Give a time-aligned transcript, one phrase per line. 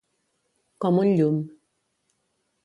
[0.85, 1.37] Com un llum.